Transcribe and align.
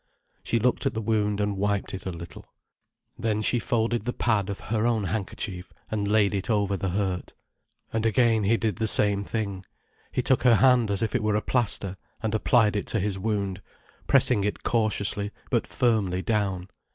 She 0.43 0.57
looked 0.57 0.87
at 0.87 0.95
the 0.95 0.99
wound, 1.01 1.39
and 1.39 1.55
wiped 1.57 1.93
it 1.93 2.07
a 2.07 2.11
little. 2.11 2.51
Then 3.19 3.43
she 3.43 3.59
folded 3.59 4.03
the 4.05 4.13
pad 4.13 4.49
of 4.49 4.59
her 4.59 4.87
own 4.87 5.03
handkerchief, 5.03 5.71
and 5.91 6.07
laid 6.07 6.33
it 6.33 6.49
over 6.49 6.75
the 6.75 6.89
hurt. 6.89 7.35
And 7.93 8.03
again 8.03 8.43
he 8.43 8.57
did 8.57 8.77
the 8.77 8.87
same 8.87 9.23
thing, 9.23 9.63
he 10.11 10.23
took 10.23 10.41
her 10.41 10.55
hand 10.55 10.89
as 10.89 11.03
if 11.03 11.13
it 11.13 11.21
were 11.21 11.35
a 11.35 11.41
plaster, 11.43 11.97
and 12.23 12.33
applied 12.33 12.75
it 12.75 12.87
to 12.87 12.99
his 12.99 13.19
wound, 13.19 13.61
pressing 14.07 14.43
it 14.43 14.63
cautiously 14.63 15.29
but 15.51 15.67
firmly 15.67 16.23
down. 16.23 16.69